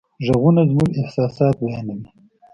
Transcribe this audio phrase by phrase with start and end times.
[0.25, 2.07] غږونه زموږ احساسات بیانوي.